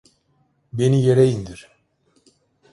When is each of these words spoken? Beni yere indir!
Beni 0.73 1.03
yere 1.03 1.25
indir! 1.25 1.69